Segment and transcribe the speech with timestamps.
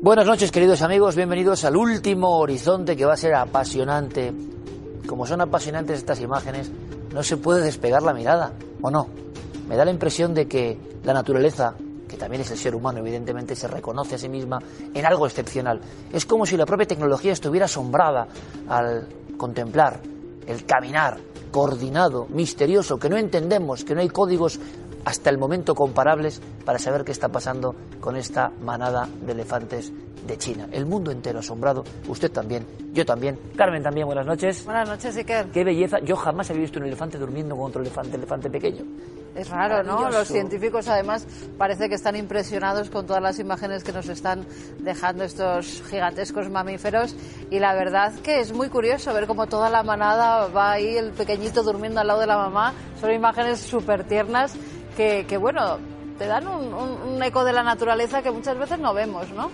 [0.00, 1.16] Buenas noches, queridos amigos.
[1.16, 4.32] Bienvenidos al último horizonte que va a ser apasionante.
[5.08, 6.70] Como son apasionantes estas imágenes,
[7.12, 9.08] no se puede despegar la mirada, ¿o no?
[9.68, 11.74] Me da la impresión de que la naturaleza,
[12.06, 14.60] que también es el ser humano, evidentemente, se reconoce a sí misma
[14.94, 15.80] en algo excepcional.
[16.12, 18.28] Es como si la propia tecnología estuviera asombrada
[18.68, 20.00] al contemplar
[20.46, 21.18] el caminar
[21.50, 24.60] coordinado, misterioso, que no entendemos, que no hay códigos
[25.04, 29.92] hasta el momento comparables para saber qué está pasando con esta manada de elefantes
[30.26, 30.68] de China.
[30.72, 34.64] El mundo entero asombrado, usted también, yo también, Carmen también, buenas noches.
[34.64, 35.46] Buenas noches, Iker.
[35.46, 38.84] Qué belleza, yo jamás había visto un elefante durmiendo con otro elefante, elefante pequeño.
[39.34, 40.10] Es raro, ¿no?
[40.10, 41.24] Los científicos además
[41.56, 44.44] parece que están impresionados con todas las imágenes que nos están
[44.80, 47.14] dejando estos gigantescos mamíferos
[47.48, 51.12] y la verdad que es muy curioso ver cómo toda la manada va ahí, el
[51.12, 52.74] pequeñito durmiendo al lado de la mamá.
[53.00, 54.56] Son imágenes súper tiernas
[54.98, 55.78] que, bueno,
[56.18, 59.48] te dan un, eco de la naturaleza que muchas veces no vemos, ¿no?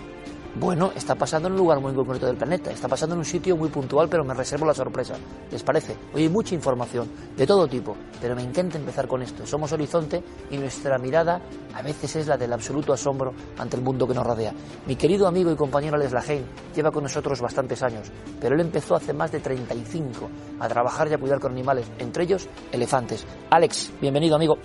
[0.57, 3.57] Bueno, está pasando en un lugar muy concreto del planeta, está pasando en un sitio
[3.57, 5.15] muy puntual, pero me reservo la sorpresa.
[5.51, 5.97] ¿Les parece?
[6.13, 9.45] Hoy hay mucha información, de todo tipo, pero me encanta empezar con esto.
[9.45, 11.41] Somos Horizonte y nuestra mirada
[11.75, 14.53] a veces es la del absoluto asombro ante el mundo que nos rodea.
[14.87, 18.95] Mi querido amigo y compañero Alex Lahain lleva con nosotros bastantes años, pero él empezó
[18.95, 20.29] hace más de 35
[20.59, 23.25] a trabajar y a cuidar con animales, entre ellos elefantes.
[23.51, 24.57] Alex, bienvenido amigo.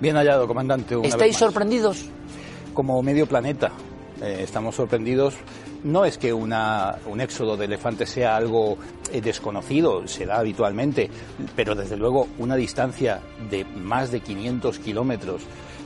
[0.00, 0.96] Bien hallado, comandante.
[0.96, 2.04] Una ¿Estáis sorprendidos?
[2.74, 3.70] Como medio planeta.
[4.22, 5.34] Eh, estamos sorprendidos.
[5.84, 8.76] No es que una, un éxodo de elefantes sea algo
[9.12, 11.08] eh, desconocido, se da habitualmente,
[11.56, 15.42] pero desde luego una distancia de más de 500 kilómetros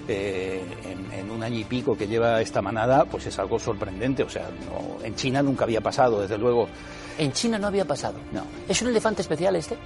[0.08, 4.24] eh, en, en un año y pico que lleva esta manada, pues es algo sorprendente.
[4.24, 6.66] O sea, no- en China nunca había pasado, desde luego.
[7.16, 8.16] En China no había pasado.
[8.32, 8.42] No.
[8.68, 9.76] ¿Es un elefante especial este?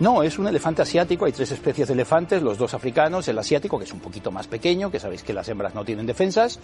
[0.00, 3.78] No, es un elefante asiático, hay tres especies de elefantes, los dos africanos, el asiático,
[3.78, 6.58] que es un poquito más pequeño, que sabéis que las hembras no tienen defensas,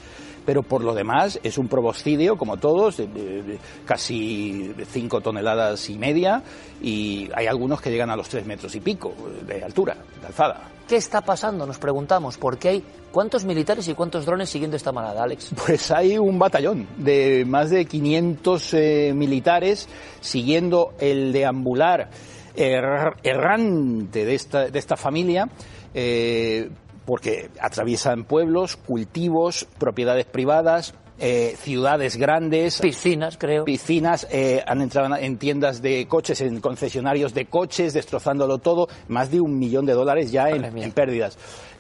[0.47, 5.89] pero por lo demás es un proboscidio, como todos, de, de- de casi cinco toneladas
[5.91, 6.43] y media,
[6.81, 9.13] y hay algunos que llegan a los tres metros y pico
[9.47, 10.71] de altura, de alzada.
[10.89, 11.67] ¿Qué está pasando?
[11.67, 15.51] Nos preguntamos, porque hay cuántos militares y cuántos drones siguiendo esta manada, Alex.
[15.67, 19.89] Pues hay un batallón de más de 500 eh, militares
[20.21, 22.09] siguiendo el deambular
[22.57, 25.49] err- errante de esta, de esta familia,
[25.95, 26.71] eh,
[27.05, 32.81] porque atraviesan pueblos, cultivos, propiedades privadas, eh, ciudades grandes.
[32.81, 33.65] Piscinas, creo.
[33.65, 39.31] Piscinas, eh, han entrado en tiendas de coches, en concesionarios de coches, destrozándolo todo, más
[39.31, 41.39] de un millón de dólares ya en pérdidas.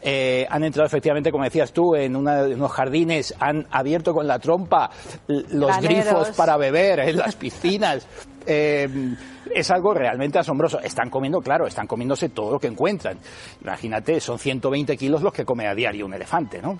[0.08, 4.88] Eh, han entrado efectivamente, como decías tú, en unos jardines, han abierto con la trompa
[5.26, 8.06] los grifos para beber en las piscinas.
[8.48, 8.88] Eh,
[9.52, 10.78] es algo realmente asombroso.
[10.78, 13.18] Están comiendo, claro, están comiéndose todo lo que encuentran.
[13.60, 16.78] Imagínate, son 120 kilos los que come a diario un elefante, ¿no?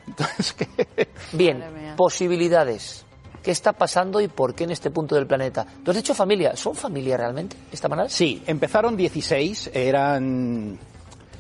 [1.33, 1.65] Bien,
[1.97, 3.05] posibilidades.
[3.43, 5.67] ¿Qué está pasando y por qué en este punto del planeta?
[5.85, 6.55] ¿Tú has dicho familia?
[6.55, 8.09] ¿Son familia realmente esta manada?
[8.09, 10.79] Sí, empezaron 16, eran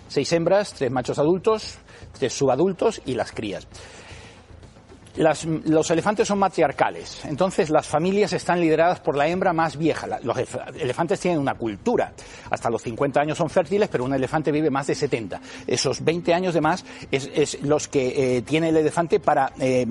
[0.08, 1.78] seis hembras, tres machos adultos,
[2.18, 3.66] tres subadultos y las crías
[5.16, 10.06] los elefantes son matriarcales, entonces las familias están lideradas por la hembra más vieja.
[10.22, 10.36] los
[10.78, 12.12] elefantes tienen una cultura.
[12.50, 15.40] Hasta los 50 años son fértiles, pero un elefante vive más de 70.
[15.66, 19.86] Esos 20 años de más es, los que eh, tiene el elefante para eh,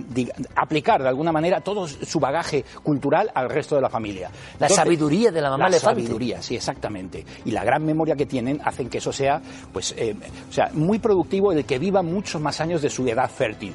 [0.55, 4.29] aplicar de alguna manera todo su bagaje cultural al resto de la familia.
[4.59, 7.25] La sabiduría de la mamá la sabiduría, sí, exactamente.
[7.45, 9.41] Y la gran memoria que tienen hacen que eso sea,
[9.73, 10.15] pues, eh,
[10.49, 13.73] o sea, muy productivo el que viva muchos más años de su edad fértil.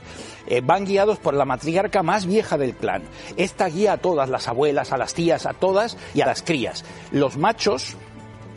[0.63, 3.03] van guiados por la matriarca más vieja del clan.
[3.39, 6.85] Esta guía a todas, las abuelas, a las tías, a todas y a las crías.
[7.13, 7.97] Los machos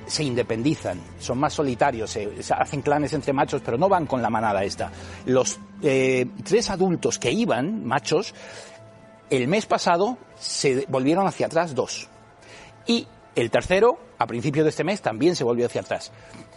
[0.05, 4.29] se independizan, son más solitarios, se, hacen clanes entre machos, pero no van con la
[4.29, 4.91] manada esta.
[5.25, 8.35] Los eh, tres adultos que iban, machos,
[9.29, 12.09] el mes pasado se volvieron hacia atrás dos.
[12.85, 16.11] Y el tercero, a principios de este mes, también se volvió hacia atrás.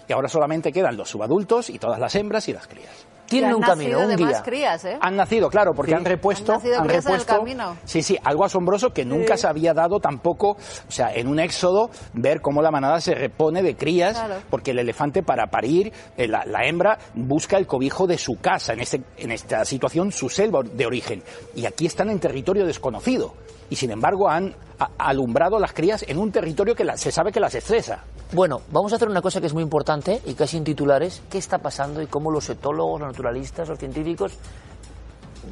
[0.09, 3.63] Y ahora solamente quedan los subadultos y todas las hembras y las crías tienen un
[3.63, 4.43] camino, un guía.
[4.43, 4.99] Crías, ¿eh?
[5.01, 7.77] Han nacido, claro, porque han repuesto, han, repuesto, camino.
[7.85, 11.91] sí, sí, algo asombroso que nunca se había dado tampoco, o sea, en un éxodo
[12.13, 16.45] ver cómo la manada se repone de crías, porque el elefante para parir, eh, la,
[16.67, 20.87] hembra busca el cobijo de su casa, en este, en esta situación su selva de
[20.87, 21.23] origen,
[21.55, 23.35] y aquí están en territorio desconocido
[23.69, 24.55] y sin embargo han
[24.99, 28.05] alumbrado las crías en un territorio que se sabe que las estresa.
[28.33, 31.39] Bueno, vamos a hacer una cosa que es muy importante y casi en titulares, ¿qué
[31.39, 34.33] está pasando y cómo los etólogos, los naturalistas, los científicos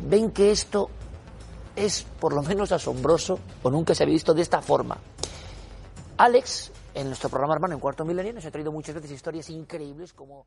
[0.09, 0.91] ven que esto
[1.76, 4.99] es por lo menos asombroso o nunca se había visto de esta forma?
[6.17, 10.12] Alex, en nuestro programa hermano en Cuarto Milenio, nos ha traído muchas veces historias increíbles
[10.12, 10.47] como...